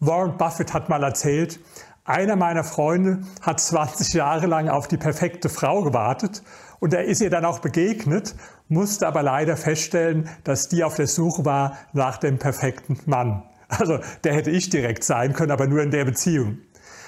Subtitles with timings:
[0.00, 1.58] Warren Buffett hat mal erzählt,
[2.04, 6.44] einer meiner Freunde hat 20 Jahre lang auf die perfekte Frau gewartet
[6.78, 8.36] und er ist ihr dann auch begegnet,
[8.68, 13.42] musste aber leider feststellen, dass die auf der Suche war nach dem perfekten Mann.
[13.70, 16.58] Also der hätte ich direkt sein können, aber nur in der Beziehung.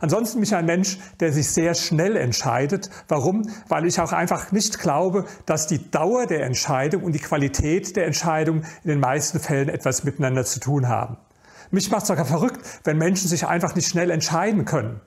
[0.00, 2.90] Ansonsten bin ich ein Mensch, der sich sehr schnell entscheidet.
[3.08, 3.48] Warum?
[3.68, 8.06] Weil ich auch einfach nicht glaube, dass die Dauer der Entscheidung und die Qualität der
[8.06, 11.16] Entscheidung in den meisten Fällen etwas miteinander zu tun haben.
[11.70, 15.00] Mich macht es sogar verrückt, wenn Menschen sich einfach nicht schnell entscheiden können.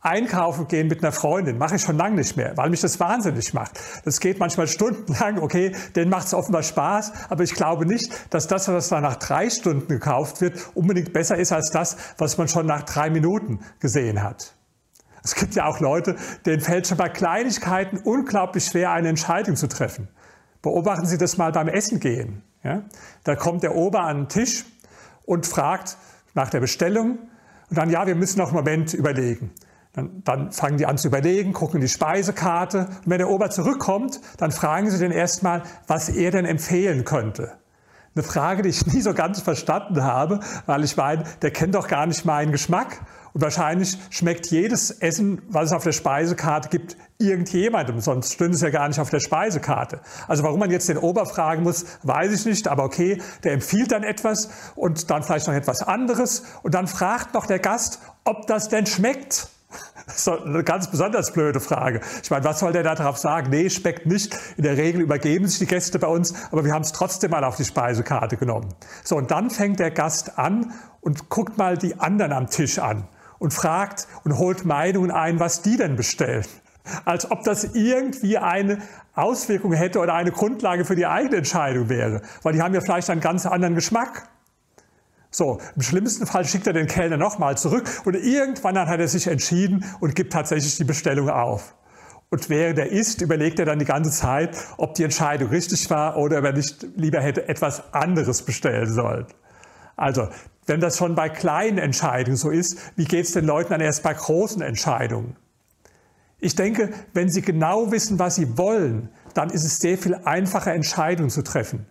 [0.00, 3.52] Einkaufen gehen mit einer Freundin mache ich schon lange nicht mehr, weil mich das wahnsinnig
[3.52, 3.80] macht.
[4.04, 8.46] Das geht manchmal stundenlang, okay, denen macht es offenbar Spaß, aber ich glaube nicht, dass
[8.46, 12.46] das, was da nach drei Stunden gekauft wird, unbedingt besser ist als das, was man
[12.46, 14.54] schon nach drei Minuten gesehen hat.
[15.24, 16.14] Es gibt ja auch Leute,
[16.46, 20.08] denen fällt schon bei Kleinigkeiten unglaublich schwer, eine Entscheidung zu treffen.
[20.62, 22.42] Beobachten Sie das mal beim Essen gehen.
[22.62, 22.84] Ja?
[23.24, 24.64] Da kommt der Ober an den Tisch
[25.28, 25.98] und fragt
[26.34, 27.18] nach der Bestellung
[27.68, 29.50] und dann, ja, wir müssen noch einen Moment überlegen.
[29.92, 32.86] Dann, dann, fangen die an zu überlegen, gucken in die Speisekarte.
[32.86, 37.52] Und wenn der Ober zurückkommt, dann fragen sie den erstmal, was er denn empfehlen könnte.
[38.14, 41.88] Eine Frage, die ich nie so ganz verstanden habe, weil ich meine, der kennt doch
[41.88, 43.00] gar nicht meinen Geschmack.
[43.34, 48.62] Und wahrscheinlich schmeckt jedes Essen, was es auf der Speisekarte gibt, irgendjemandem, sonst stünde es
[48.62, 50.00] ja gar nicht auf der Speisekarte.
[50.26, 53.92] Also warum man jetzt den Ober fragen muss, weiß ich nicht, aber okay, der empfiehlt
[53.92, 58.46] dann etwas und dann vielleicht noch etwas anderes und dann fragt noch der Gast, ob
[58.46, 59.48] das denn schmeckt.
[60.18, 62.00] Das ist eine ganz besonders blöde Frage.
[62.24, 63.50] Ich meine, was soll der da drauf sagen?
[63.50, 64.36] Nee, schmeckt nicht.
[64.56, 67.44] In der Regel übergeben sich die Gäste bei uns, aber wir haben es trotzdem mal
[67.44, 68.74] auf die Speisekarte genommen.
[69.04, 73.06] So, und dann fängt der Gast an und guckt mal die anderen am Tisch an
[73.38, 76.44] und fragt und holt Meinungen ein, was die denn bestellen.
[77.04, 78.78] Als ob das irgendwie eine
[79.14, 82.22] Auswirkung hätte oder eine Grundlage für die eigene Entscheidung wäre.
[82.42, 84.28] Weil die haben ja vielleicht einen ganz anderen Geschmack.
[85.30, 89.08] So, im schlimmsten Fall schickt er den Kellner nochmal zurück und irgendwann dann hat er
[89.08, 91.74] sich entschieden und gibt tatsächlich die Bestellung auf.
[92.30, 96.16] Und während er isst, überlegt er dann die ganze Zeit, ob die Entscheidung richtig war
[96.16, 99.26] oder ob er nicht lieber hätte etwas anderes bestellen sollen.
[99.96, 100.28] Also,
[100.66, 104.02] wenn das schon bei kleinen Entscheidungen so ist, wie geht es den Leuten dann erst
[104.02, 105.36] bei großen Entscheidungen?
[106.40, 110.72] Ich denke, wenn Sie genau wissen, was Sie wollen, dann ist es sehr viel einfacher,
[110.72, 111.86] Entscheidungen zu treffen.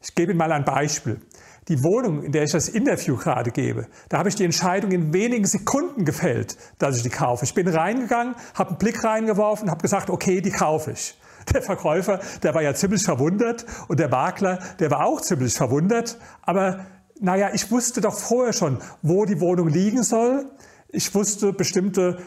[0.00, 1.20] Ich gebe Ihnen mal ein Beispiel
[1.68, 5.12] die Wohnung, in der ich das Interview gerade gebe, da habe ich die Entscheidung in
[5.12, 7.44] wenigen Sekunden gefällt, dass ich die kaufe.
[7.44, 11.16] Ich bin reingegangen, habe einen Blick reingeworfen, habe gesagt, okay, die kaufe ich.
[11.52, 16.18] Der Verkäufer, der war ja ziemlich verwundert und der Makler, der war auch ziemlich verwundert.
[16.42, 16.84] Aber
[17.20, 20.44] naja, ich wusste doch vorher schon, wo die Wohnung liegen soll.
[20.90, 22.18] Ich wusste bestimmte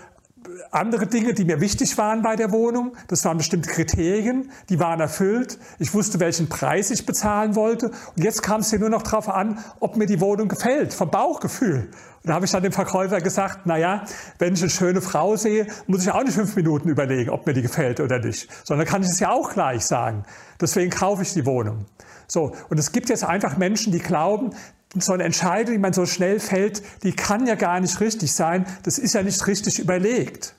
[0.72, 2.96] andere Dinge, die mir wichtig waren bei der Wohnung.
[3.08, 5.60] Das waren bestimmte Kriterien, die waren erfüllt.
[5.80, 7.90] Ich wusste, welchen Preis ich bezahlen wollte.
[8.16, 11.12] Und jetzt kam es hier nur noch darauf an, ob mir die Wohnung gefällt, vom
[11.12, 11.90] Bauchgefühl.
[12.24, 14.06] Und da habe ich dann dem Verkäufer gesagt, na ja,
[14.38, 17.54] wenn ich eine schöne Frau sehe, muss ich auch nicht fünf Minuten überlegen, ob mir
[17.54, 18.48] die gefällt oder nicht.
[18.64, 20.24] Sondern kann ich es ja auch gleich sagen.
[20.60, 21.86] Deswegen kaufe ich die Wohnung.
[22.28, 22.54] So.
[22.70, 24.52] Und es gibt jetzt einfach Menschen, die glauben,
[25.00, 28.66] so eine Entscheidung, die man so schnell fällt, die kann ja gar nicht richtig sein.
[28.84, 30.56] Das ist ja nicht richtig überlegt.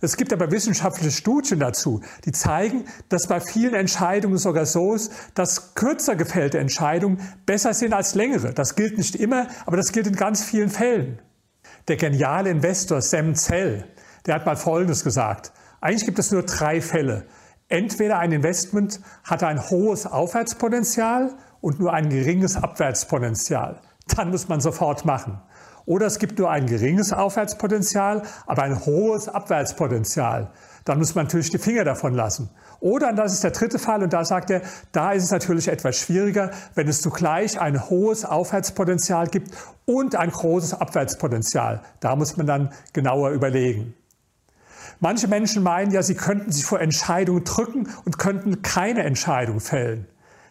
[0.00, 5.12] Es gibt aber wissenschaftliche Studien dazu, die zeigen, dass bei vielen Entscheidungen sogar so ist,
[5.34, 8.52] dass kürzer gefällte Entscheidungen besser sind als längere.
[8.52, 11.18] Das gilt nicht immer, aber das gilt in ganz vielen Fällen.
[11.88, 13.86] Der geniale Investor Sam Zell,
[14.26, 15.52] der hat mal Folgendes gesagt.
[15.80, 17.26] Eigentlich gibt es nur drei Fälle.
[17.68, 23.80] Entweder ein Investment hat ein hohes Aufwärtspotenzial und nur ein geringes Abwärtspotenzial.
[24.14, 25.40] Dann muss man sofort machen.
[25.86, 30.50] Oder es gibt nur ein geringes Aufwärtspotenzial, aber ein hohes Abwärtspotenzial.
[30.84, 32.50] Dann muss man natürlich die Finger davon lassen.
[32.80, 34.62] Oder, und das ist der dritte Fall, und da sagt er,
[34.92, 39.50] da ist es natürlich etwas schwieriger, wenn es zugleich ein hohes Aufwärtspotenzial gibt
[39.84, 41.82] und ein großes Abwärtspotenzial.
[42.00, 43.94] Da muss man dann genauer überlegen.
[44.98, 50.06] Manche Menschen meinen ja, sie könnten sich vor Entscheidungen drücken und könnten keine Entscheidung fällen.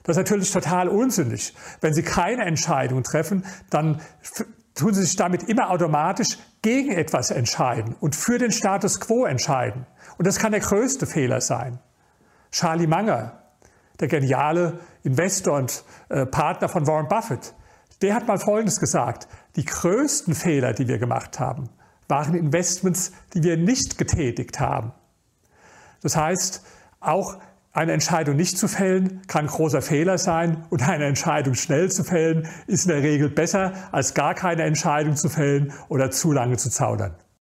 [0.05, 1.53] Das ist natürlich total unsinnig.
[1.81, 3.99] Wenn Sie keine Entscheidung treffen, dann
[4.75, 9.87] tun Sie sich damit immer automatisch gegen etwas entscheiden und für den Status quo entscheiden.
[10.17, 11.79] Und das kann der größte Fehler sein.
[12.51, 13.41] Charlie Munger,
[13.99, 17.55] der geniale Investor und äh, Partner von Warren Buffett,
[18.03, 19.27] der hat mal Folgendes gesagt.
[19.55, 21.69] Die größten Fehler, die wir gemacht haben,
[22.07, 24.91] waren Investments, die wir nicht getätigt haben.
[26.01, 26.63] Das heißt,
[26.99, 27.39] auch
[27.75, 32.47] eine Entscheidung nicht zu fällen kann großer Fehler sein und eine Entscheidung schnell zu fällen
[32.67, 36.69] ist in der Regel besser als gar keine Entscheidung zu fällen oder zu lange zu
[36.69, 37.15] zaudern.